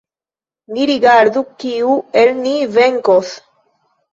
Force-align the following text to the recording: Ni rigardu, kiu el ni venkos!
Ni 0.77 0.85
rigardu, 0.91 1.43
kiu 1.65 1.99
el 2.23 2.33
ni 2.41 2.57
venkos! 2.79 3.39